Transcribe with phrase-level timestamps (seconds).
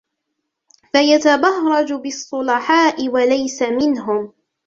[0.93, 4.33] فَيَتَبَهْرَجَ بِالصُّلَحَاءِ وَلَيْسَ مِنْهُمْ